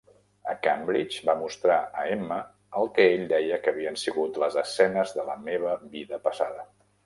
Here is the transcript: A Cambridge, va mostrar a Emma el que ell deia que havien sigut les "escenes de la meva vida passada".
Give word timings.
A 0.51 0.53
Cambridge, 0.67 1.25
va 1.29 1.35
mostrar 1.41 1.75
a 1.99 2.07
Emma 2.15 2.39
el 2.81 2.91
que 2.97 3.07
ell 3.11 3.27
deia 3.35 3.61
que 3.67 3.75
havien 3.77 4.01
sigut 4.07 4.43
les 4.47 4.61
"escenes 4.65 5.17
de 5.19 5.31
la 5.33 5.41
meva 5.49 5.79
vida 5.97 6.25
passada". 6.29 6.71